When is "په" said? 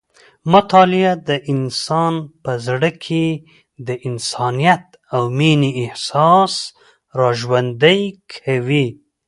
2.43-2.51